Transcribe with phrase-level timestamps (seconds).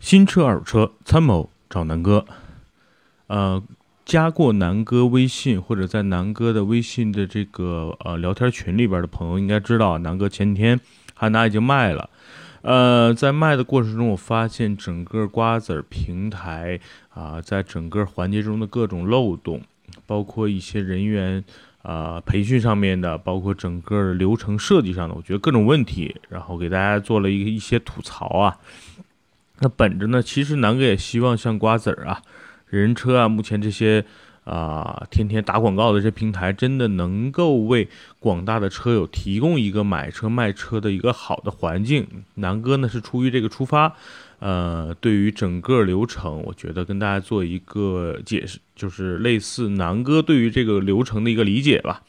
[0.00, 2.24] 新车二手车参谋找南哥，
[3.26, 3.62] 呃，
[4.04, 10.80] 加过南哥微信或者在南哥的微信的这个呃聊天群里边的朋友应该知道，南哥前天
[11.14, 12.08] 汉达已经卖了。
[12.62, 16.80] 呃，在卖的过程中，我发现整个瓜子平台
[17.10, 19.62] 啊，在整个环节中的各种漏洞，
[20.06, 21.44] 包括一些人员
[21.82, 28.56] 啊培训上面的，包括整个流程设计上的，我觉得各种问题，然后给大家做了一个一些吐槽啊。
[29.60, 32.22] 那本着呢，其实南哥也希望像瓜子儿啊、
[32.68, 34.04] 人车啊，目前这些
[34.44, 37.88] 啊天天打广告的这平台，真的能够为
[38.20, 42.06] 广大的车友提供一个买车卖车的一个好的环境。
[42.34, 43.94] 南哥呢是出于这个出发，
[44.38, 52.02] 呃，对于整个流程，我觉得跟大家做一个解释，就是类似南哥对于这个流程的一个理解吧。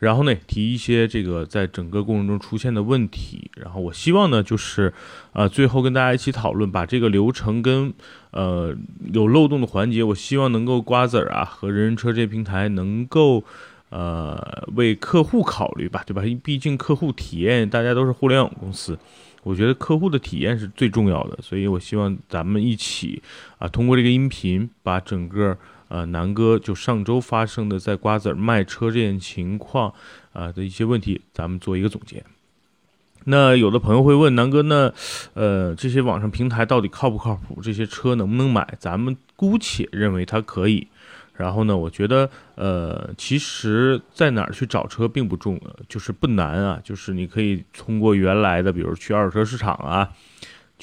[0.00, 3.50] 然后呢，提一些这个在整个过程中出现的问题。
[3.54, 4.94] 然后我希望呢，就是，
[5.34, 7.92] 呃，最后跟大家一起讨论，把这个流程跟
[8.30, 8.74] 呃
[9.12, 13.44] 有漏洞的环节，我希望能够瓜子儿啊和人人车这平台能够
[13.90, 16.22] 呃为客户考虑吧，对吧？
[16.42, 18.98] 毕竟客户体验，大家都是互联网公司，
[19.42, 21.38] 我觉得客户的体验是最重要的。
[21.42, 23.22] 所以我希望咱们一起
[23.58, 25.58] 啊，通过这个音频把整个。
[25.90, 29.92] 呃，南哥就上周发生的在瓜子儿卖车这件情况
[30.32, 32.24] 啊的一些问题，咱们做一个总结。
[33.24, 34.94] 那有的朋友会问南哥，那
[35.34, 37.60] 呃这些网上平台到底靠不靠谱？
[37.60, 38.76] 这些车能不能买？
[38.78, 40.86] 咱们姑且认为它可以。
[41.34, 50.10] 然后呢，我觉得呃，其实在哪儿去找车并不重，就是不难啊，就是你可以通过原来的，比如去二手车市场啊。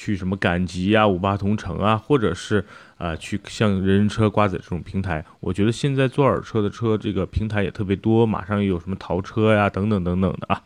[0.00, 2.64] 去什么赶集啊、五八同城啊，或者是
[2.98, 10.60] 啊，去像人人车、瓜子这种平台，我觉得现在做二手车的车这个平台也特别多，马上又有什么淘车呀等等等等的啊，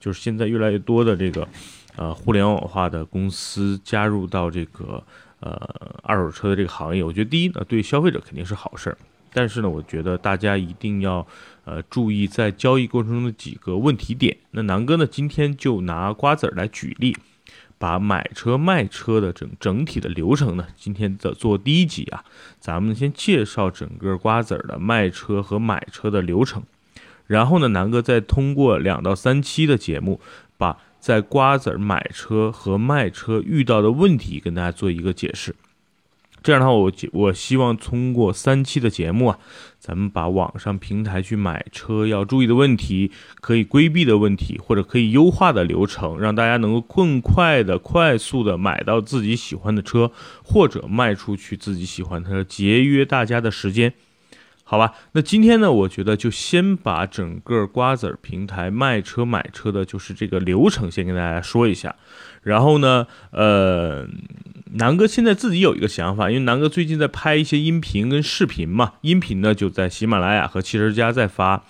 [0.00, 1.46] 就是现在越来越多的这个
[1.94, 5.00] 呃互联网化的公司加入到这个
[5.38, 5.56] 呃
[6.02, 8.98] 二手车的这个行业，我觉得第一呢，对消费者肯定是好事儿，
[9.32, 11.24] 但是呢，我觉得大家一定要
[11.64, 14.36] 呃注意在交易过程中的几个问题点。
[14.50, 17.16] 那南哥呢，今天就拿瓜子儿来举例。
[17.78, 22.24] 把买车卖车的整整体的流程呢，今天的做第一集啊，
[22.58, 26.62] 咱们先介绍整个瓜子儿的卖车和买车的流程，
[27.26, 30.20] 然后呢，南哥再通过两到三期的节目，
[30.56, 35.54] 把在瓜子儿买车和卖车遇到的问题跟大家做一个解释。
[36.46, 39.38] 这样的话，我我希望通过三期的节目啊，
[39.80, 50.12] 咱们把网上平台去买车要注意的问题、可以规避的问题，或者可以优化的流程，让大家能够更快的、快速的买到自己喜欢的车，
[50.44, 53.92] 或者卖出去自己喜欢的车，节约大家的时间。
[54.62, 61.96] 好吧，那今天呢，我觉得就先把整个瓜子儿平台卖车买车的，就是这个流程，先跟大家说一下。
[62.42, 64.06] 然后呢，呃，
[64.72, 71.64] 南哥现在自己有一个想法，因为南哥最近在拍一些音频跟视频嘛，音频呢就在喜马拉雅和汽车之家在发，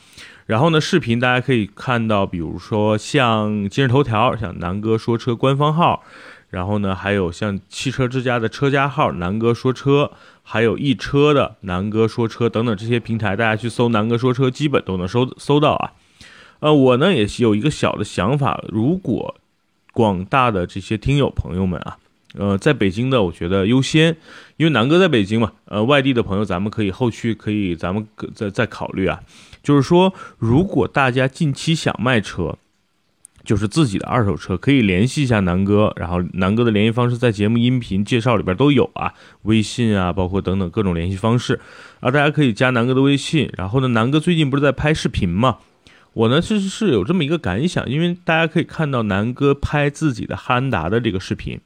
[0.46, 6.02] 然后呢，视频大家可以看到，比如说像今日头条，像南哥说车官方号。
[6.48, 10.12] 然后呢，还有像汽车之家的车家号“南哥说车”，
[10.44, 15.92] 还有易车的“南哥说车”等等这些平台，大家去搜“南哥说车”，基本都能搜搜到啊。
[16.60, 19.34] 呃，我呢也有一个小的想法，如果
[19.92, 21.98] 广大的这些听友朋友们啊，
[22.36, 24.16] 呃，在北京的，我觉得优先，
[24.56, 25.52] 因为南哥在北京嘛。
[25.64, 29.20] 呃，外地的朋友，咱们可以后续可以咱们再再考虑啊。
[29.62, 32.56] 就是说，如果大家近期想卖车，
[33.44, 41.60] 就是自己的二手车，可以联系一下南哥，然后南哥的联系方式在节目音频介绍里边都有啊，微信啊，包括等等各种联系方式
[42.00, 43.50] 啊，大家可以加南哥的微信。
[43.56, 45.58] 然后呢，南哥最近不是在拍视频嘛，
[46.12, 51.60] 我呢其实是有这么一个感想，因为大家可以看到南哥拍自己的汉达的这个视频。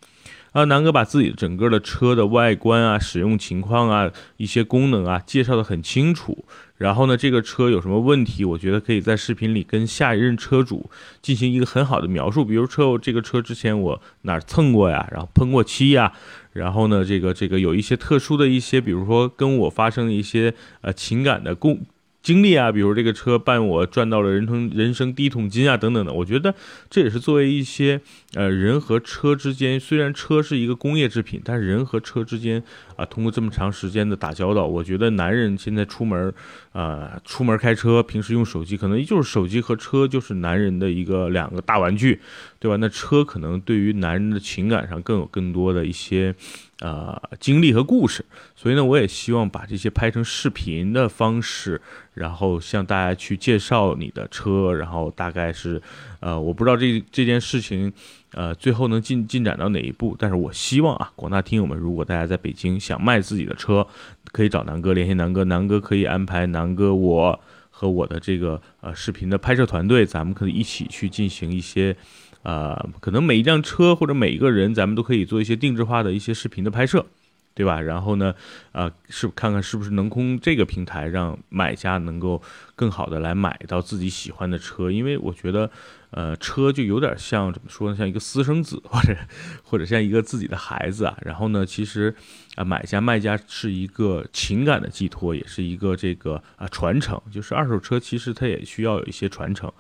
[0.52, 6.44] 啊，南哥把自己整个的车的外观啊、使用情况啊、一些功能啊介绍的很清楚。
[6.76, 10.90] 然后呢，这个车有什么问题，我觉得可以在视频里跟下一任车主
[11.20, 12.44] 进行一个很好的描述。
[12.44, 16.12] 比如车，这个车之前我哪儿蹭过呀，然后喷过漆呀，
[16.52, 21.80] 然后呢，这个这个有一些特殊的一些，比如说跟我发生一些呃情感的共。
[22.22, 26.54] 经历啊，比如这个车伴我赚到了人生人生第一桶金啊，等等的，我觉得
[26.90, 28.00] 这也是作为一些
[28.34, 32.62] 呃人和车之间，虽然车是一个工业制品，但是人和车之间
[32.96, 36.32] 啊，通过这么长时间的打交道，我觉得男人现在出门
[36.72, 42.20] 啊，出门开车，平时用手机，可能就是手机和车就是男人的一个两个大玩具，
[42.60, 42.76] 对吧？
[42.76, 46.34] 那车可能对于男人的情感上更有更多的一些
[46.80, 48.22] 呃经历和故事，
[48.54, 51.80] 所以呢，我也希望把这些拍成视频的方式，
[52.12, 55.80] 然后向大家去介绍你的车，然后大概是，
[56.20, 57.90] 呃，我不知道这这件事情，
[58.32, 63.86] 呃，最后能进进展到哪一步，但是我希望啊，广大听友们，如果大家在北京想卖自己的车，
[64.32, 67.40] 可以找南哥联系南哥，南哥可以安排南哥我
[67.80, 71.96] 和我的这个呃视频的拍摄团队，咱们可以一起去进行一些。
[72.42, 77.06] 呃，可能每一辆车或者每一个人，咱们都可以做一些定制化的一些视频的拍摄，
[77.54, 77.80] 对吧？
[77.80, 78.34] 然后呢，
[78.72, 82.42] 呃，是看看是不是能空这个平台，让买家能够
[82.76, 84.90] 更好的来买到自己喜欢的车。
[84.90, 85.70] 因为我觉得，
[86.10, 87.96] 呃，车就有点像怎么说呢？
[87.96, 89.16] 像一个私生子， 或者
[89.62, 91.16] 或者像一个自己的孩子啊。
[91.22, 92.14] 然后呢，其实
[92.56, 97.20] 啊，买家卖家是一个情感的寄托，也是一个这个啊传承。
[97.30, 99.72] 就是二手车其实它也需要有一些传承。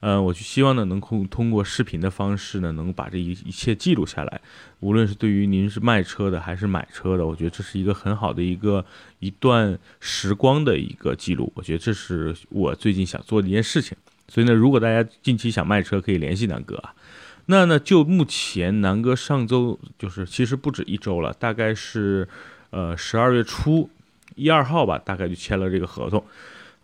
[0.00, 4.40] 呃，我就希望呢，能通通过视频的方式呢，能把这一一切记录下来。
[4.80, 8.84] 无论是对于您是卖车的还是买车的，我觉得这是一个很好的一个
[9.20, 11.50] 一段时光的一个记录。
[11.56, 13.96] 我觉得这是我最近想做的一件事情。
[14.28, 16.94] 所以呢，如果大家近期想卖车，可以联系南哥啊。
[17.46, 22.26] 那呢，就目前南哥上周就是其实不止一周了，大概是
[22.70, 23.90] 呃十二月初
[24.34, 26.24] 一二号吧，大概就签了这个合同。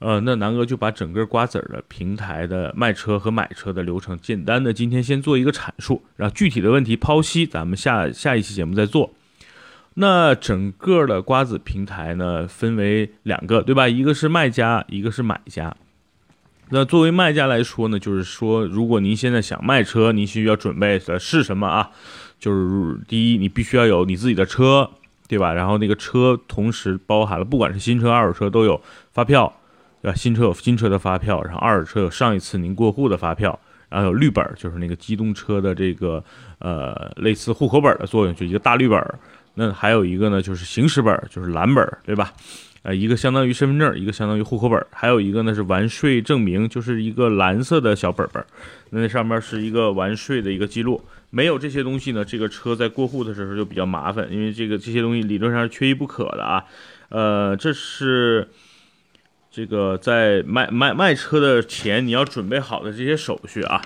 [0.00, 9.12] 呃，那南哥就把整个瓜子儿的平台的卖车和买车的流程，简单的今天先做一个阐述，然后具体的问题剖析，咱们下下一期节目再做。
[9.94, 13.88] 那整个的瓜子平台呢，分为两个，对吧？
[13.88, 15.76] 一个是卖家，一个是买家。
[16.70, 21.90] 那作为卖家来说呢，就是说，如果您现在想卖车，您需要准备的是什么啊？
[22.38, 24.90] 就是第一，你必须要有你自己的车，
[25.28, 25.52] 对吧？
[25.52, 28.80] 然后那个车同时包含了，不管是新车、二手车都有
[29.12, 29.52] 发票。
[30.02, 30.16] 对吧？
[30.16, 36.24] 新车有新车的发票，然后二手车有上一次您过户的发票，然后有绿本，就是那个机动车的这个
[36.58, 38.98] 呃类似户口本的作用，就一个大绿本。
[39.52, 42.32] 那还有一个呢，就是行驶本，就是蓝本，对吧？
[42.82, 48.44] 呃，一个相当于身份证，一个相当于户口本，还有一个呢是完税证明，就是一个蓝色的小本本。
[48.90, 51.00] 那上面是一个完税的一个记录。
[51.30, 56.64] 没有这些东西呢，这个车在过户的时候就比较麻烦，因为这个这些东西理论上是缺一不可的啊。
[57.08, 58.48] 呃，这是。
[59.52, 63.82] 这个在卖卖卖车的前，你要准备好的这些手续啊。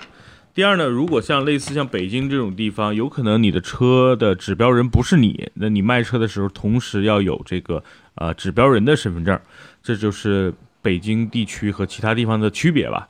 [0.53, 7.83] 第二呢，如果像类似像北京这种地方，有可能你的车的指标人不是你，那你卖车的时候同时要有这个
[8.15, 9.39] 呃指标人的身份证，
[9.83, 13.09] 这就是北京地区和其他地方的区别吧。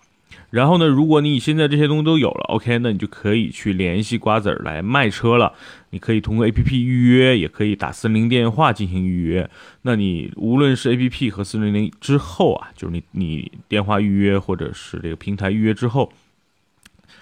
[0.50, 5.52] 然后呢，如果你现在这些东西都有了，OK，那你就可以去联系瓜子儿来卖车了。
[5.90, 9.50] 你可以通过 APP 预约，也可以打四零零电话进行预约。
[9.82, 16.12] 那你无论是 APP 和四零零之后啊，就是你你电话预约或者是这个平台预约之后，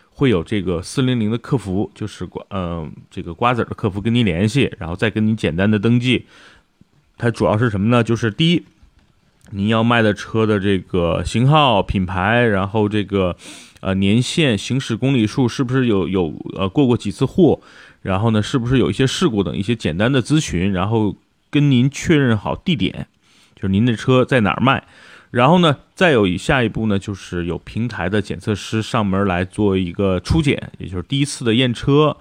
[0.10, 6.26] 会有这个四零零的客服，就是瓜嗯这个瓜子儿的客服跟您联系，然后再跟你简单的登记。
[7.18, 8.04] 它主要是什么呢？
[8.04, 8.64] 就是第一。
[9.52, 13.36] 您要卖的车的这个型号、品牌，然后这个
[13.82, 17.62] 呃年限、行驶公里数，是不是有有呃过过几次户？
[18.02, 20.72] 然后呢，是不是有一些事故等一些简单的咨询？
[20.72, 21.16] 然后
[21.52, 23.06] 跟您确认好地点，
[23.56, 24.84] 就是您的车在哪儿卖。
[25.30, 32.18] 然后呢，再有下一步呢，就是有平台的检测师上门来做一个初检，也就是第一次的验车。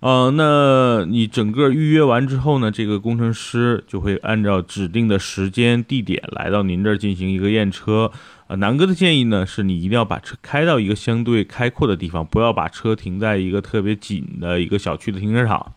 [0.00, 8.10] 呃，那你整个预约完之后呢，这个工程师就会按照指定的时间地点来到您这儿进行一个验车。
[8.46, 15.74] 呃，南哥的建议呢，是你一定要把车开到一个相对开阔的地方，不要把车停在一个特别紧的一个小区的停车场。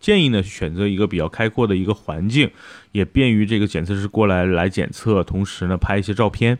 [0.00, 2.50] 建议呢，选择一个比较开阔的一个环境，
[2.92, 6.58] 也便于这个检测师过来来检测，同时呢拍一些照片。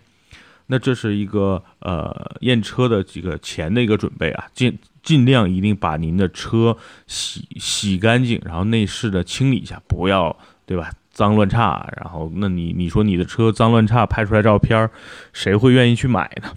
[0.67, 10.91] 那这是一个呃验车的几个前的一个准备啊，尽尽量一定把您的车洗洗干净，然后内饰的清理一下，不要对吧？
[11.13, 14.91] 脏乱差，然后那你你说你的车脏乱差，拍出来照片儿，
[15.33, 16.51] 谁会愿意去买呢？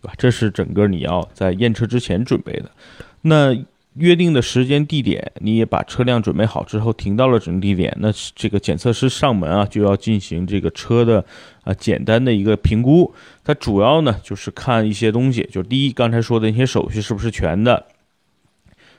[0.00, 0.14] 对吧？
[0.16, 2.70] 这是整个你要在验车之前准备的。
[3.22, 3.56] 那。
[4.00, 11.24] 约定的时间地点，你也把车辆准备好之后，停到了指定地点，那这个检测师上门啊，就要进行这个车的
[11.62, 13.14] 啊简单的一个评估。
[13.44, 17.76] 它主要呢就是看一些东西，就第一，刚才说的那些手续是不是全的；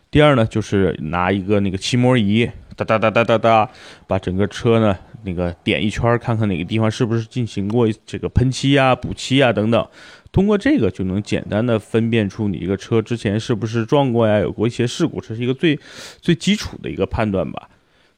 [0.09, 3.69] 第二呢，就是拿一个那个漆膜仪，哒哒哒哒哒哒，
[4.07, 9.87] 把整个车呢那个点一圈，看看哪个地方是不是进行过这个喷漆啊、补漆啊等等。
[10.31, 15.79] 通过这个就能简单的分辨出你一个车之前是不是撞过呀，有过一些事故，这是一个最
[16.21, 17.69] 最基础的一个判断吧。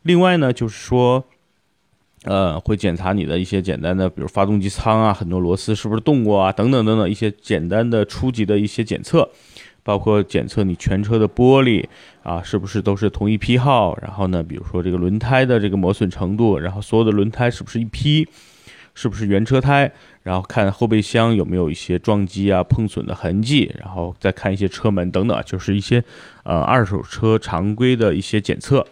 [0.04, 1.24] 另外呢，就是说，
[2.24, 9.30] 呃，会检查你的一些简单的，比如发动机舱啊，很多螺丝是不是动过啊，等等等等一些简单的初级的一些检测。
[9.86, 11.84] 包括检测你全车的玻璃
[12.22, 18.26] 啊是不是都是同一批号，然后呢，比如说这个轮胎的这个磨损程度，然后所有的轮胎是不是一批，
[18.94, 26.04] 是不是原车胎，然后看后备箱有没有一些撞击啊碰损的痕迹，然后再看一些车门等等，就是一些
[26.44, 28.86] 呃二手车常规的一些检测，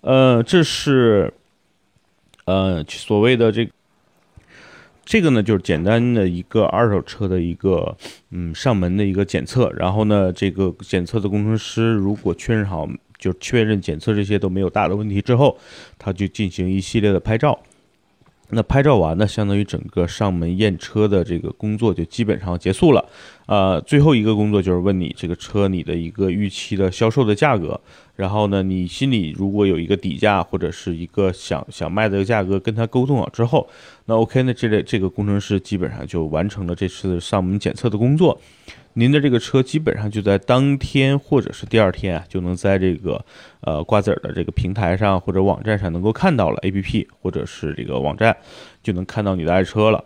[0.00, 1.32] 呃，这是
[2.44, 3.68] 呃所谓的这。
[5.06, 7.94] 这个呢，就是简单的一个二手车的一个
[8.30, 15.58] 嗯上门的一个检测，然后呢，这个检测的工程师如果确认好，就确认检测这些都没有大的问题之后，
[15.98, 17.60] 他就进行一系列的拍照。
[18.50, 23.04] 那拍照完呢，相当于整个上门验车的这个工作就基本上结束了。
[23.46, 27.80] 呃，最后一个工作就是问你这个车你的一个预期的销售的价格。
[28.16, 33.68] 然后呢，你心里如果有一个底价或者是一个想想卖的价格，跟他沟通好之后，
[34.04, 38.40] 那 OK，那这类这个工程师基本上就完成了这次上门检测的工作。
[38.96, 43.24] 您的这个车基本上就在当天或者是第二天啊，就能在这个
[43.60, 48.36] 呃瓜子儿的这个平台上或者网站上能够看到了 APP 或者是这个网站，
[48.84, 50.04] 就能看到你的爱车了，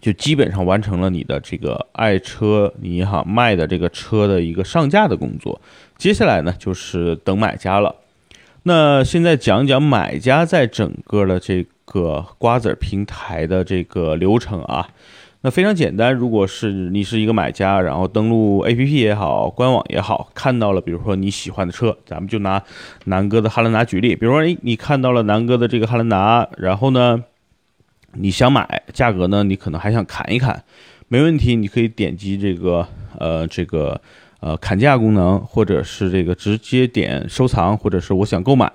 [0.00, 5.60] 就基本上完成了你的这个爱车你想卖的这个车的一个上架的工作。
[5.98, 7.94] 接下来呢，就是等买家了。
[8.62, 14.88] 那现在讲讲买家在整个的这个瓜子儿平台的这个流程啊。
[15.44, 22.62] 那非常简单，如果是你是一个买家，然后登录 APP 也好，官网也好，看到了，比如说你喜欢的车，咱们就拿
[23.06, 27.24] 南哥的汉兰达举例，比如说，哎，你看到了南哥的这个汉兰达，然后呢，
[28.12, 30.62] 你想买，价格呢，你可能还想砍一砍，
[31.08, 32.86] 没问题，你可以点击这个，
[33.18, 34.00] 呃，这个，
[34.38, 38.72] 呃，砍价功能，或者是这个直接点收藏，或者是我想购买。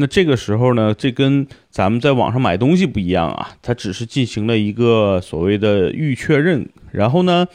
[0.00, 6.66] 那这个时候呢，这跟咱们在网上买东西不一样啊，它只是进行了一个所谓的预确认。
[6.90, 7.46] 然后呢，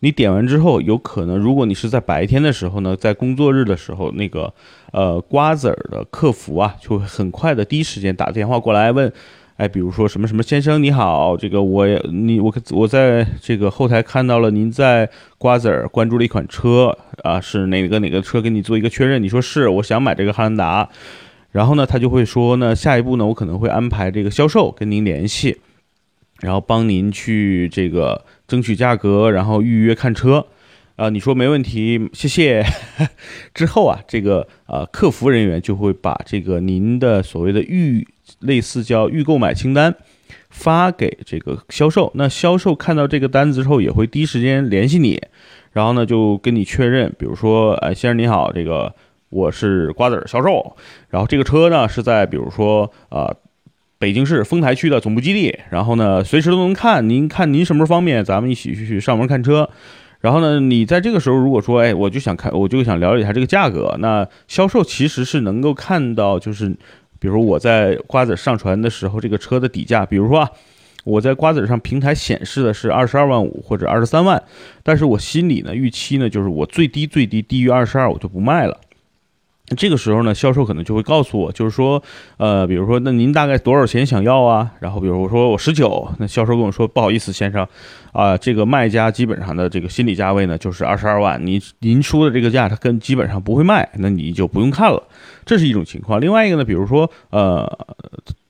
[0.00, 4.52] 你点完之后，有可能如果你是在白天的时候呢，在工作日的时候，那个
[4.90, 9.10] 呃瓜子儿的客服啊，就会很快的第一时间打电话过来问，
[9.56, 20.88] 哎，比如说什么什么先生你好，这个我也你我我在这个后台看到了您在瓜子儿关注了一款车啊，是哪个哪个车，给你做一个确认，你说是，我想买这个汉兰达。
[21.56, 25.56] 然后呢，他就会说呢，下一步呢，我可能会安排这个销售跟您联系，
[26.40, 30.46] 然后帮您去这个争取价格，然后预约看车，
[30.96, 32.62] 啊，你说没问题，谢谢。
[33.54, 38.06] 之后啊，这个呃客服人员就会把这个您的所谓的预
[38.40, 39.96] 类似叫预购买清单
[40.50, 45.22] 发给这个销售，那销售看到这个单子之后，也会第一时间联系你，
[45.72, 48.94] 然后呢就跟你确认，比如说，哎，先生你好，这个。
[49.36, 50.74] 我是瓜子儿销售，
[51.10, 53.36] 然后这个车呢是在比如说呃
[53.98, 59.68] 北京市丰台区的总部基地，然后呢随时都能看，您看您什么时候方便，咱们一起去去上门看车。
[60.20, 66.74] 然后呢，你在这个时候如果说哎我就想看，我就想了解一下这个价格，那销售其实是能够看到，就是
[67.18, 70.50] 比如我在瓜子上传的时候，这个车的底价，比如说啊
[71.04, 74.42] 我在瓜子上平台显示的是二十二万五或者二十三万，
[74.82, 78.80] 但是我心里呢预期呢就是我最低最低低于二十二我就不卖了。
[79.76, 82.02] 这个时候呢，销售可能就会告诉我，就是说，
[82.36, 84.70] 呃，比如说，那您大概多少钱想要啊？
[84.78, 87.66] 然后，比如我说我十九，那销售跟我说，不好意思，先生，
[88.12, 95.02] 啊，这个卖家基本上的这个心理价位呢，就是二十二万，您您出的这个价，他跟基本上不会卖，那你就不用看了，
[95.44, 96.20] 这是一种情况。
[96.20, 97.86] 另外一个呢，比如说，呃。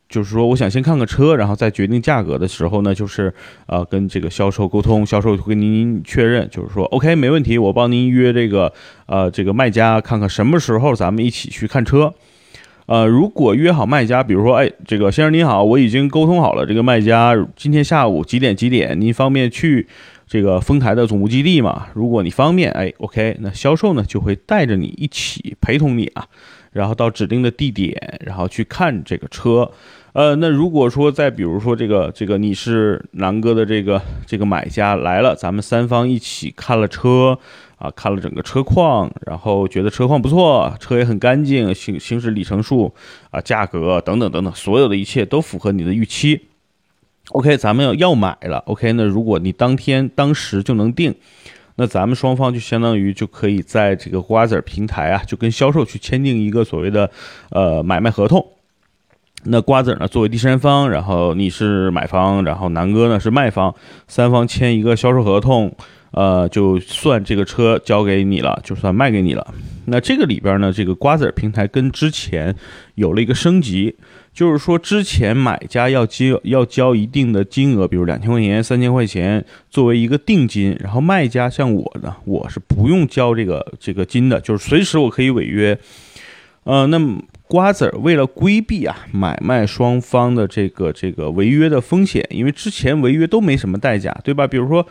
[0.09, 3.33] 就是说，我想先看个车，然后再决定价格的时候呢，就是
[3.67, 8.73] 呃跟这个销售沟通，销售会跟您确认，就是说 OK 没问题，我帮您约这个
[9.07, 12.15] 呃这个卖家看看什么时候咱们一起去看车。
[12.87, 19.89] 呃，如果约好卖家，比如说哎这个先生您好，我已经沟通好了，这个卖家今天下午几点几点，您方便去
[20.29, 21.89] 这个丰台的总部基地吗？
[21.95, 26.27] 如果你方便，哎 OK，那销售呢就会带着你一起陪同你啊。
[26.77, 29.71] 然后到指定的地点，然后去看这个车，
[30.13, 37.39] 呃，那如果说再比如说这个这个你是南哥的这个这个买家来了，咱们三方一起看了车
[37.79, 42.95] 啊，看了整个车况，然后觉得车况不错，车也很干净，行行驶里程数
[43.31, 46.43] 啊，价格等等等等，所有的一切都符合你的预期。
[47.31, 48.59] OK，咱们要要买了。
[48.67, 51.15] OK，那如果你当天当时就能定。
[51.77, 57.11] 那咱们双方就相当于就可以在这个瓜子儿平台啊，就跟销售去签订一个所谓的
[57.51, 58.45] 呃买卖合同。
[59.45, 63.75] 那瓜子儿呢作为第三方，然后你是买方，然后南哥呢是卖方，
[64.09, 65.77] 三方签一个销售合同。
[66.17, 69.47] 呃，就算这个车交给你了，就算卖给你了。
[69.85, 72.57] 那这个里边呢，这个瓜子儿平台跟之前
[72.95, 73.95] 有了一个升级，
[74.33, 85.79] 就是说之前买家要交要交一定的金额，比如两千块钱、三千块钱作为一个定金，然后卖家像我呢，我是不用交这个这个金的，就是随时我可以违约。
[86.65, 94.47] 呃，那么瓜子儿为了规避啊买卖双方的这个这个违约的风险，因为之前违约都没什么代价，对吧？
[94.49, 94.85] 比如说，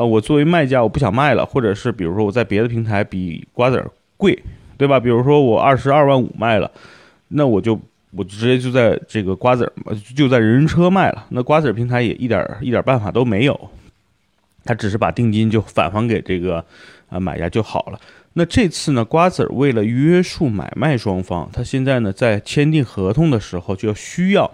[0.00, 4.42] 呃，我作为卖家我不想卖了，或者是比如说我在别的平台比瓜子儿贵，
[4.78, 4.98] 对吧？
[4.98, 6.70] 比如说我二十二万五卖了，
[7.28, 7.78] 那我就
[8.12, 13.70] 我直接就在这个瓜子儿就在人人车卖了，那瓜子儿平台也一点一点办法都没有，
[14.64, 16.64] 他只是把定金就返还给这个
[17.10, 18.00] 啊买家就好了。
[18.32, 24.50] 那这次呢，瓜子儿为了约束买卖双方，他现在呢在签订合同的时候就要需要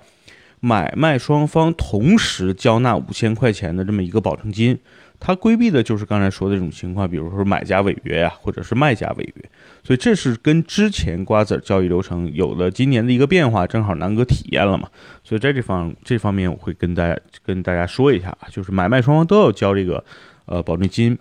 [0.58, 4.76] 买卖双方同时交纳五千块钱的这么一个保证金。
[5.18, 9.50] 它规避的就是刚才说的这种情况，比如说买家违约呀，或者是卖家违约。
[9.82, 14.88] 所以这是跟之前瓜子交易流程有了今年的一个变化，正好南哥体验了嘛。
[15.24, 20.04] 所以在这方这方面，我会跟大家跟大家说一下，就是买卖双方都要交这个
[20.44, 21.16] 呃保证金。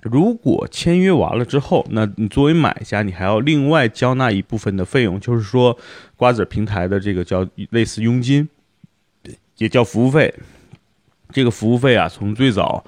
[0.00, 5.78] 如果签约完了之后，那你作为买家，你还要另外交纳一部分的费用，就是说
[6.16, 8.46] 瓜子平台的这个叫类似佣金，
[9.56, 10.34] 也叫服务费。
[11.34, 12.84] 这个服务费啊，从最早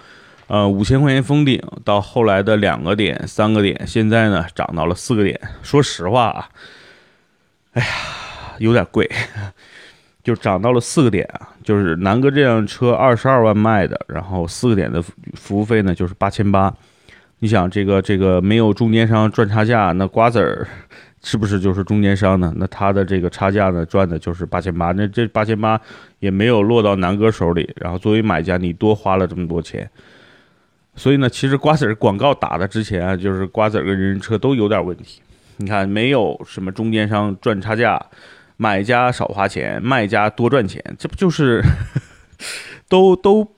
[0.46, 5.38] 呃五千块钱封顶，到后来的两个点、三个点，现在呢涨到了四个点。
[5.62, 6.48] 说实话啊，
[7.72, 7.88] 哎呀，
[8.58, 9.10] 有点贵，
[10.22, 11.50] 就涨到了四个点啊。
[11.64, 15.02] 就是南哥这辆车二十二万卖的，然后四个点的
[15.34, 16.72] 服务费呢就是八千八。
[17.40, 20.68] 你想这个这个没有中间商赚差价，那瓜子儿
[21.26, 22.52] 是不是就是中间商呢？
[22.56, 25.80] 那他的这个差价呢赚的就是八千八，那这八千八
[26.20, 27.68] 也没有落到南哥手里。
[27.74, 29.90] 然后作为买家，你多花了这么多钱，
[30.94, 35.20] 所以呢，其实瓜子儿广告打的之前啊，就是瓜子儿跟人人车都有点问题。
[35.56, 38.00] 你看，没有什么中间商赚差价，
[38.56, 41.60] 买家少花钱，卖家多赚钱，这不就是
[42.88, 43.50] 都都。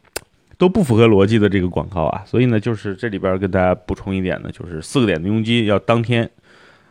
[0.56, 6.28] 都不符合逻辑的这个广告啊，所以呢，就是这里边跟大家补充一点呢，就是四个点的佣金要当天，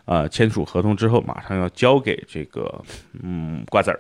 [0.07, 2.83] 啊签署合同之后马上要交给这个
[3.21, 3.99] 嗯瓜子儿。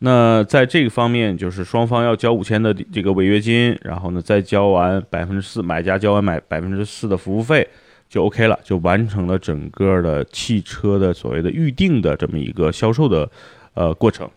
[0.00, 7.66] 那在这个方面，就是双方要交五千的这个违约金，然后呢再交完百分之四，买家交完买百分之四的服务费
[8.10, 13.30] 就 OK 了，就完成了整个的汽车的所谓的预定的这么一个销售的
[13.72, 14.30] 呃过程。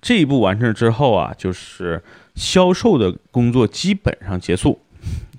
[0.00, 2.02] 这一步完成之后啊，就是。
[2.34, 4.78] 销售的工作基本上结束，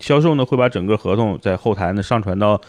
[0.02, 2.60] 销售呢会把整个合同在后台呢上传到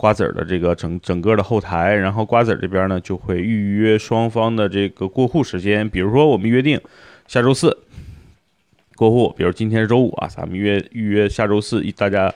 [0.00, 6.80] 瓜子儿的这个整整个的后台，然后瓜子儿这边呢就会预约双方的这个过户时间，比如说我们约定
[7.28, 7.76] 下周四
[8.96, 12.32] 过户，比如今天是周五啊，咱们约预约下周四大家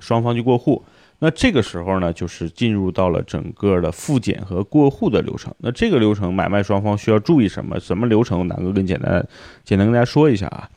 [0.00, 0.82] 双方去过户。
[1.20, 5.54] 那这个时候呢，就是进入到了整个的复检和过户的流程。
[5.58, 7.78] 那这个流程买卖双方需要注意什么？
[7.78, 8.48] 什么流程？
[8.48, 9.24] 南哥更简单
[9.62, 10.68] 简单跟大家说一下啊。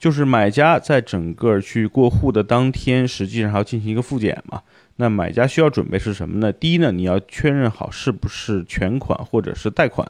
[0.00, 4.62] 就是买家在整个去过户的当天，实际上还要进行一个复检嘛。
[5.00, 6.52] 那买家需要准备是什么呢？
[6.52, 10.06] 第一呢，你要确认好是不是全款或者是贷款。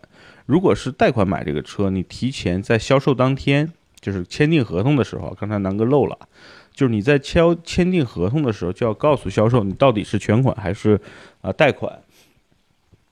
[0.46, 6.18] 如果是贷款买这个车，你提前在销售当天，就是签订合同的时候，刚才南哥漏了，
[6.74, 11.00] 就是你在签签订合同的时候就要告诉销售，你到底是全款还是
[11.40, 11.96] 啊贷款。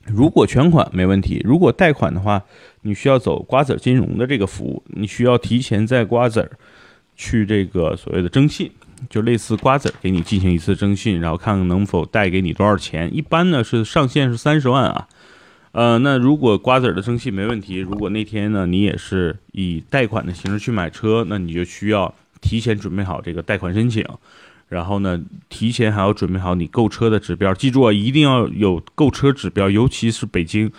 [0.04, 2.42] 如果全款没问题，如果贷款的话，
[2.82, 6.50] 你需要走瓜子金融的这个服务，你需要提前在瓜子儿
[7.14, 8.68] 去这个所谓的征信，
[9.08, 13.14] 就类似瓜子儿给你进行一次征信，然后看看能否贷给你多少钱。
[13.14, 15.08] 一般呢是上限是三十万啊，
[15.72, 24.04] 呃，那如果瓜子儿的征信没问题，如果那天呢你也是以贷款的形式去买车，那你就需要提前准备好这个贷款申请。
[24.68, 30.70] 然后呢，提前还要准备好你购车的指标，记住啊，一定要有购车指标，尤其是北京，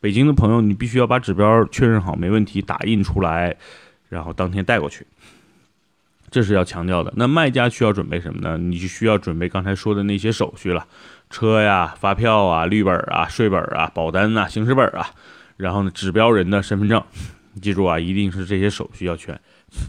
[0.00, 3.54] 北京的朋友，你必须要把指标确认好，没问题，打印出来，
[4.08, 5.06] 然后当天带过去，
[6.32, 7.12] 这是要强调的。
[7.16, 8.56] 那卖家需要准备什么呢？
[8.56, 10.84] 你就需要准备刚才说的那些手续了，
[11.28, 15.10] 车呀、发票啊、绿本啊、税本啊、保单啊、行驶本啊，
[15.58, 17.00] 然后呢，指标人的身份证，
[17.60, 19.38] 记住啊，一定是这些手续要全。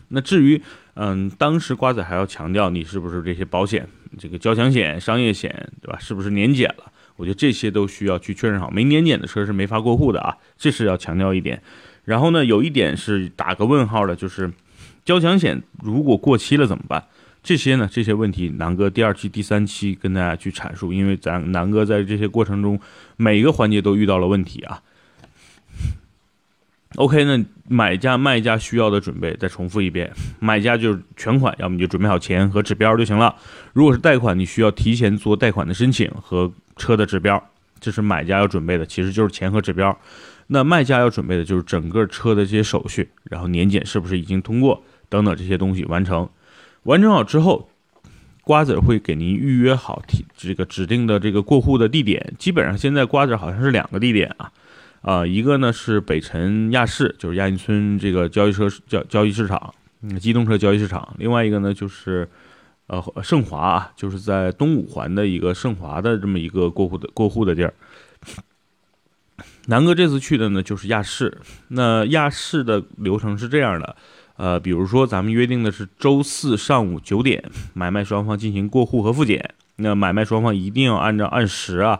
[0.10, 0.62] 那至于，
[0.96, 3.88] 嗯，当时瓜子还要强调你是不是这些保险，
[4.20, 5.98] 这个交强险、商业险，对吧？
[6.00, 6.92] 是不是年检了？
[7.16, 8.70] 我觉得这些都需要去确认好。
[8.70, 11.62] 没年检的车是没法过户的啊，这是要强调一点。
[12.06, 14.52] 然后呢，有一点是打个问号的，就是
[15.06, 17.04] 交强险如果过期了怎么办？
[17.44, 22.80] 这些呢，这些问题南哥第二期、第三期跟大家去阐述，因为咱南哥在这些过程中
[23.18, 24.82] 每个环节都遇到了问题啊。
[26.96, 33.36] OK，那买家卖家需要的准备再重复一遍，买家就是全款，要么你就准备好钱和指标就行了。
[33.74, 37.44] 如果是贷款，你需要提前做贷款的申请和车的指标，
[37.80, 40.00] 这是买家要准备的，其实就是钱和指标。
[40.48, 44.84] 那卖家要准备的就是整个车的这些手续，然后年检是不是已经通过
[45.14, 46.28] 等等这些东西完成。
[46.84, 47.70] 完成好之后，
[48.44, 52.34] 瓜子会给您预约好提这个指定的这个过户的地点。
[52.40, 54.52] 基本上现在瓜子好像是两个地点啊。
[55.02, 59.72] 啊，一个呢是北辰亚市，就是亚运村这个交易车交交易市场，
[60.20, 61.14] 机动车交易市场。
[61.20, 62.28] 另外一个呢就是，
[62.88, 67.74] 呃，盛华啊，就是在东五环的一个盛华的这么一个过户的过户的地儿。
[69.68, 71.38] 南哥这次去的呢就是亚市，
[71.70, 73.96] 那亚市的流程是这样的，
[74.36, 77.44] 呃，比如说咱们约定的是周四上午九点，
[77.74, 81.98] 买卖双方进行过户和复检，那买卖双方一定要按照按时啊。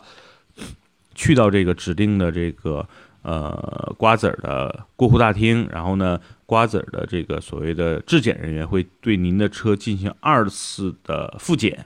[1.16, 2.88] 去到这个指定的这个
[3.22, 11.86] 呃瓜子儿的过户大厅，然后呢，瓜子儿的这个所谓的质检人员会对您的车进行二次的复检。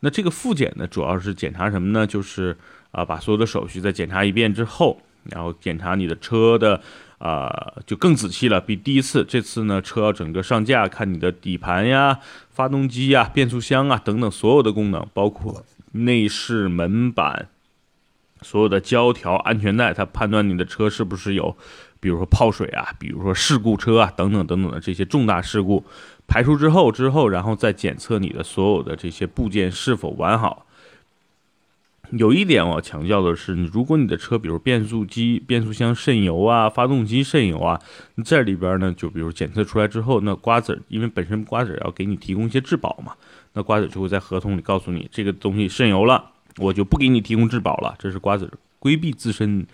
[0.00, 2.06] 那这个复检呢，主要是检查什么呢？
[2.06, 2.56] 就是
[2.92, 6.80] 啊，把所有的手续再检查一遍之后，然后检查你的车的
[7.24, 9.24] 啊，就更仔细了，比第一次。
[9.24, 12.18] 这次呢，车要整个上架，看你的底盘呀、
[12.50, 17.48] 发动机呀、变速箱啊等等所有的功能，包括内饰门板。
[18.42, 21.56] 所有的胶条、安全带，它判断你的车是不是有，
[21.98, 25.82] 比如说泡水啊，比如说事故车啊，等等等等的这些重大事故
[26.26, 30.66] 排除之后，之后然后再检测你的所有的这些部件是否完好。
[32.10, 37.80] 有一点我要强调的是，如果你的车，比如变速机、变速箱渗油啊，发动机渗油啊，
[38.24, 43.14] 这里边呢，就比如检测出来之后，那瓜子，因为本身瓜子要给你提供一些质保嘛，
[43.54, 46.30] 那瓜子就会在合同里告诉你，这个东西渗油了。
[46.58, 49.66] 我就不给你提供质保了，这是瓜子规避自身，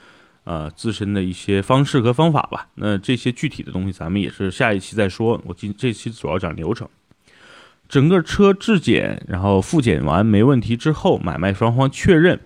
[0.44, 2.68] 呃，自身的一些方式和方法吧。
[2.76, 5.38] 那这些具体的东西，咱们也是下一期再说。
[5.44, 6.88] 我今这期主要讲流程，
[7.90, 12.38] 整个车质检，然后复检完没问题之后，买卖双方确认，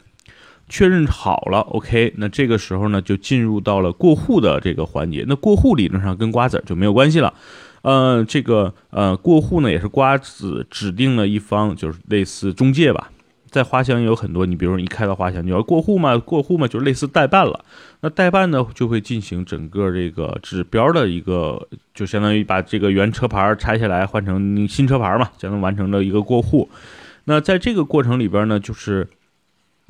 [0.71, 2.15] 确认好了，OK。
[2.17, 5.23] 那这个时候呢，就进入到了过户的这个环节。
[5.29, 7.35] 那过户理论上跟瓜子就没有关系了，
[7.83, 13.11] 呃，这个呃过户呢，也是瓜子指定了一方，就是类似中介吧。
[13.55, 17.65] 在花乡有很多，你比如说你开到花乡，你要过户嘛，过户嘛，就类似代办了。
[18.01, 26.69] 那代办呢，就会进行整个这个指标的一个，就相当于把这个原车牌拆下来换成新车牌嘛，才能完成的一个过户。
[27.27, 29.07] 那在这个过程里边呢，就是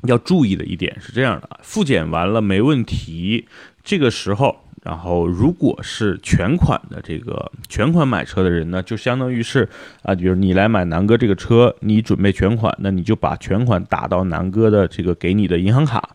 [0.03, 3.47] 要注意的一点是这样的：复检完了没问题，
[3.83, 4.57] 这个时候。
[4.85, 9.67] 然后，如果是全款的这个全款买车的人呢，就相当于是
[10.03, 16.11] 啊，比如你来买南哥这个车，你准备全款，那你就把全款打到南哥的这个给你的银行卡。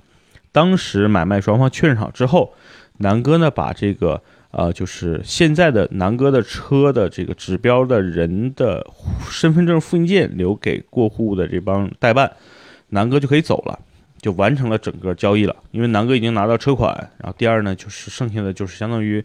[0.52, 2.54] 当时买卖双方确认好之后，
[2.98, 8.86] 南哥呢把这个呃，就是现在的南哥的车的这个指标的人的
[9.28, 12.30] 身份证复印件留给过户的这帮代办，
[12.90, 13.76] 南哥就可以走了。
[14.20, 19.24] 就完成了整个交易了，因为南哥已经拿到车款，然后第二呢，就是剩下的就是相当于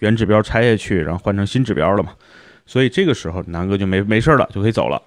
[0.00, 2.12] 原指标拆下去，然后换成新指标了嘛，
[2.66, 5.00] 所以这个时候南哥就没没事了，就可以走了。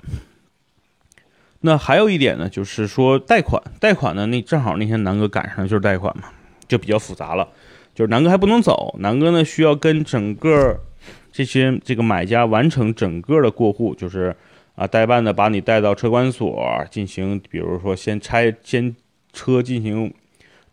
[1.62, 6.24] 那还有一点呢，就是说贷款，贷款呢，那正好那天南哥赶上就是贷款嘛，
[6.68, 7.48] 就比较复杂了，
[7.94, 10.80] 就是南哥还不能走，南哥呢需要跟整个
[11.32, 14.36] 这些这个买家完成整个的过户，就是。
[14.80, 18.96] 啊，代办的把你带到车管所进行，比如说先拆先
[19.34, 20.14] 车进行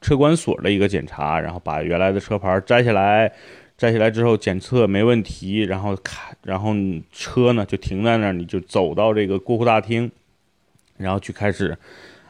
[0.01, 3.33] 车管所的一个检查，然后把原来的车牌摘下来，
[3.77, 6.73] 摘下来之后检测没问题，然后看，然后
[7.11, 10.09] 车呢就停在那儿，你就走到这个过户大厅，
[10.99, 11.77] 然后去开始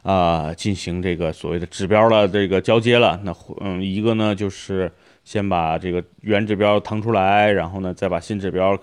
[0.00, 3.20] 啊进行这个所谓的指标的这个交接了。
[3.22, 4.90] 那嗯，一个呢就是
[5.24, 8.80] 先把这个原指标腾出来，然后呢再把新指标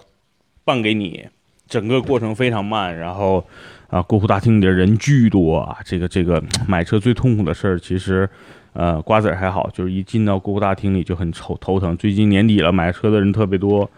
[0.64, 1.28] 办给你。
[1.68, 3.46] 整个过程非常慢，然后
[3.88, 5.78] 啊，过户大厅里的人巨多啊。
[5.86, 8.30] 这个这个买车最痛苦的事儿，其实
[8.74, 11.96] 呃瓜子儿还好，就是一进到过户大厅里就很愁头疼。
[11.98, 13.90] 最近年底了，买车的人特别多，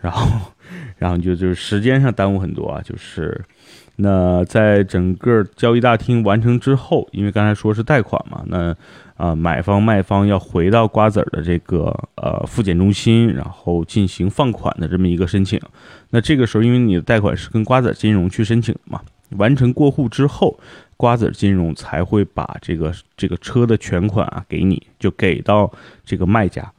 [0.00, 0.26] 然后
[0.98, 2.80] 然后就就是时间上耽误很多啊。
[2.82, 3.44] 就是
[3.96, 8.74] 那在整个交易大厅完成之后，因为刚才说是贷款嘛，那。
[9.20, 15.60] 啊，买方卖方要回到瓜子儿的这个呃复检中心，然后进行放款的这么一个申请。
[16.10, 20.58] 那这个时候，因为你的贷款是跟瓜子金融去申请的嘛，完成过户之后，
[20.96, 25.72] 瓜子金融才会把这个这个车的全款啊给你，就给到
[26.04, 26.72] 这个卖家。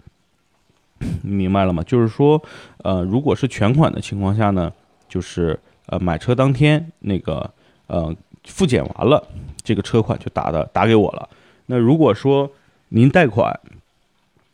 [1.24, 1.82] 你明白了吗？
[1.84, 2.42] 就是说，
[2.84, 4.72] 呃，如果是全款的情况下呢，
[5.10, 7.50] 就是呃买车当天那个
[7.88, 9.28] 呃复检完了，
[9.64, 11.28] 这个车款就打的打给我了。
[11.66, 12.52] 那如果说
[12.90, 13.60] 您贷款，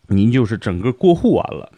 [0.08, 1.70] 您就是整个过户完了，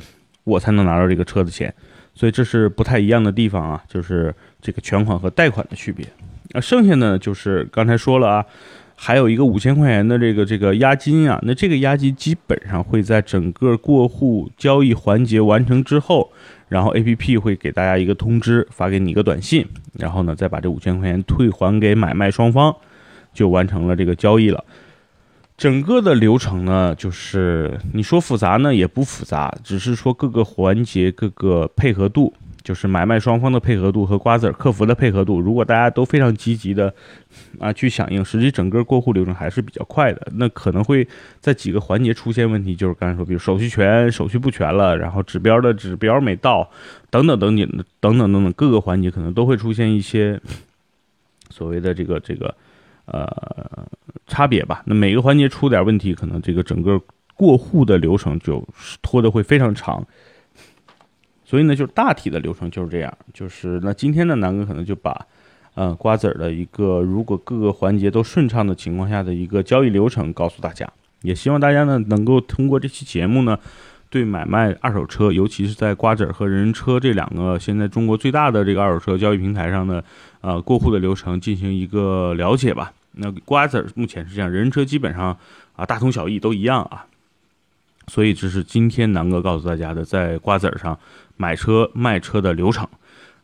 [0.43, 1.73] 我才能拿到这个车的钱，
[2.19, 6.05] 所以这是不太一样的地方啊，就是这个全款和贷款的区别。
[6.49, 8.45] 那剩下呢，就是刚才说了啊，
[8.93, 16.29] 还有一个五千块钱的这个这个押金啊，那这个押金基本上会在整个过户交易环节完成之后，
[16.67, 22.75] 然后 A P P 会给大家一个通知，发给你一个短信，然后呢再把这五千块钱退还给买卖双方，
[23.33, 24.61] 就完成了这个交易了。
[25.59, 35.41] 整个的流程呢，就是你说复杂呢也不复杂，只是说各个环节各个配合度，就是买卖双方的配合度和瓜子儿客服的配合度。
[35.41, 36.93] 如果大家都非常积极的
[37.59, 40.31] 啊去响应，实际整个过户流程还是比较快的。
[40.35, 41.05] 那可能会
[41.41, 46.69] 在几个环节出现问题，就是刚才说，比如手续全、手续不全了，然后指标的指标没到，
[47.09, 47.67] 等等等等
[47.99, 50.39] 等等等等各个环节可能都会出现一些
[51.49, 52.55] 所谓的这个这个
[53.11, 53.87] 呃。
[54.31, 57.01] 差别吧，那每个环节出点问题，可能这个整个
[57.35, 58.63] 过户的流程就
[59.01, 60.05] 拖得会非常长。
[61.43, 63.11] 所以呢，就是大体的流程就是这样。
[63.33, 65.25] 就是那今天呢，南哥可能就把，
[65.73, 70.87] 呃，瓜子儿的一个如果各个环节都顺畅的情况下的一个交易流程告诉大家。
[71.23, 73.57] 也希望大家呢能够通过这期节目呢，
[74.11, 80.03] 对买卖二手车，尤其是在瓜子儿和人人车这两个现在中国最大的这个二手车交易平台上的，
[80.41, 82.93] 呃，过户的流程进行一个了解吧。
[83.11, 85.37] 那瓜子儿目前是这样，人车基本上
[85.75, 87.05] 啊大同小异，都一样啊。
[88.07, 90.97] 所以这是今天南哥告诉大家的，在瓜子儿上
[91.37, 92.87] 买车卖车的流程。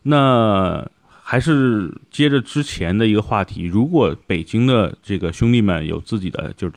[0.02, 0.88] 那
[1.22, 6.74] 还是接着之前的一个话题，如果北京的这个兄弟们有自己的，就是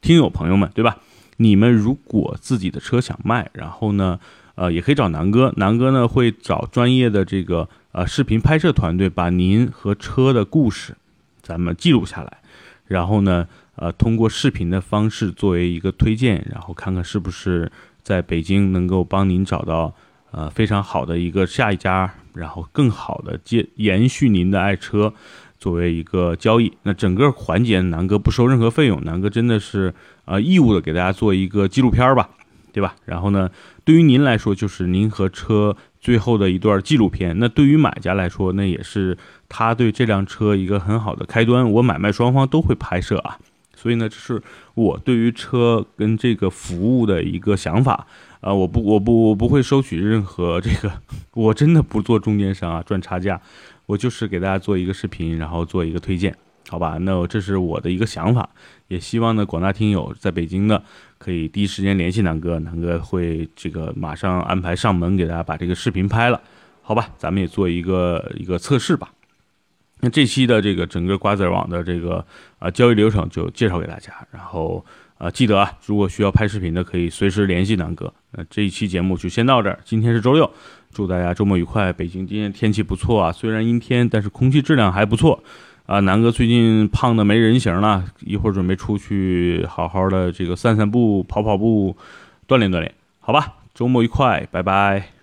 [0.00, 0.98] 听友朋友们，对吧？
[1.38, 4.20] 你们如果自己的车想卖，然后呢，
[4.54, 10.94] 呃，也可以找南哥，南哥呢会找专业的这个呃视频拍摄团队，把您和车的故事。
[11.44, 12.38] 咱们记录下来，
[12.86, 17.70] 然后呢，呃，通过视频的方式作为一个推荐，然后看看是不是
[18.02, 19.94] 在北京能够帮您找到
[20.30, 25.12] 呃非常好的一个下一家，然后更好的接延续您的爱车
[25.58, 26.72] 作为一个交易。
[26.84, 32.30] 那整个环节南哥不收任何费用，南哥真的是呃义务的给大家做一个纪录片吧，
[32.72, 32.96] 对吧？
[33.04, 33.50] 然后呢，
[33.84, 39.18] 对于您来说就是您和车最后的一段纪录片，那对于买家来说那也是。
[39.56, 43.38] 他对这辆车一个很好的开端，我买卖双方都会拍摄啊，
[43.76, 44.42] 所以呢，这是
[44.74, 48.04] 我对于车跟这个服务的一个想法
[48.40, 50.90] 啊，我不，我不，我不会收取任何这个，
[51.34, 53.40] 我真的不做中间商啊，赚差价，
[53.86, 56.36] 我就是给大家做一个视频，然后做一个推荐，
[56.68, 56.98] 好吧？
[57.02, 58.48] 那这是我的一个想法，
[58.88, 60.82] 也希望呢，广大听友在北京的
[61.16, 66.40] 可以第一时间联系南哥，南哥会这个马上安排上门给大家把这个视频拍了，
[66.82, 67.08] 好吧？
[67.16, 69.12] 咱们也做一个一个测试吧。
[70.04, 72.22] 那这期的这个整个瓜子网的这个
[72.58, 74.84] 啊交易流程就介绍给大家，然后
[75.16, 78.12] 啊记得啊，如果需要拍视频的可以随时联系南哥。
[78.32, 80.50] 那这一期节目就先到这儿，今天是周六，
[80.92, 81.90] 祝大家周末愉快。
[81.90, 85.42] 北京今天天气不错啊，虽然阴天，但是空气质量还不错
[85.86, 86.00] 啊。
[86.00, 91.96] 南哥最近胖的没人形了，一会儿准备出去好好的这个散散步、跑跑步，
[92.46, 93.54] 锻炼锻炼，好吧？
[93.72, 95.13] 周末愉快，拜拜。